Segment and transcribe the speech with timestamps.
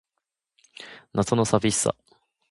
[1.13, 1.95] 夏の淋しさ